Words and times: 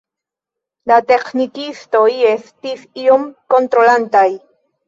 La 0.91 0.97
teĥnikistoj 1.11 2.03
estis 2.31 2.81
ion 3.05 3.29
kontrolantaj. 3.57 4.29